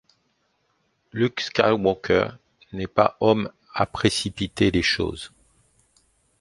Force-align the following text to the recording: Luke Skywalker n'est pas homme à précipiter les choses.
Luke 1.13 1.41
Skywalker 1.41 2.29
n'est 2.73 2.87
pas 2.87 3.17
homme 3.19 3.51
à 3.75 3.85
précipiter 3.85 4.71
les 4.71 4.81
choses. 4.81 5.31